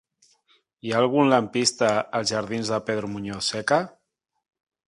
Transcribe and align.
Hi 0.87 0.93
ha 0.93 1.01
algun 1.01 1.29
lampista 1.33 1.91
als 2.21 2.33
jardins 2.33 2.75
de 2.75 2.83
Pedro 2.91 3.13
Muñoz 3.15 3.55
Seca? 3.55 3.83